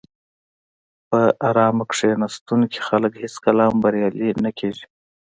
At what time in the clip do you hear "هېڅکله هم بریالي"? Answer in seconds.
3.23-4.29